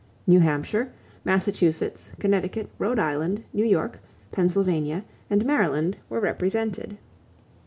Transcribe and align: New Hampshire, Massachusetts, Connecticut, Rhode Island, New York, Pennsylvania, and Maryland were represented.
New 0.25 0.39
Hampshire, 0.39 0.91
Massachusetts, 1.23 2.11
Connecticut, 2.17 2.71
Rhode 2.79 2.97
Island, 2.97 3.43
New 3.53 3.63
York, 3.63 3.99
Pennsylvania, 4.31 5.05
and 5.29 5.45
Maryland 5.45 5.95
were 6.09 6.19
represented. 6.19 6.97